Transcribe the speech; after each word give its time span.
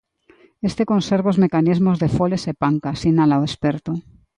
Este 0.69 0.83
conserva 0.91 1.33
os 1.33 1.41
mecanismos 1.43 1.97
de 2.01 2.09
foles 2.17 2.43
e 2.51 2.53
panca, 2.63 2.97
sinala 3.01 3.41
o 3.41 3.45
experto. 3.49 3.91